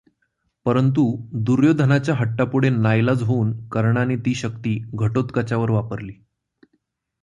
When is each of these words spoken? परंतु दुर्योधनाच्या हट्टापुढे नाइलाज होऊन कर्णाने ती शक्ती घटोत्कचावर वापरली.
परंतु 0.65 1.03
दुर्योधनाच्या 1.33 2.15
हट्टापुढे 2.15 2.69
नाइलाज 2.69 3.21
होऊन 3.23 3.53
कर्णाने 3.67 4.15
ती 4.15 4.35
शक्ती 4.35 4.77
घटोत्कचावर 4.93 5.69
वापरली. 5.69 6.13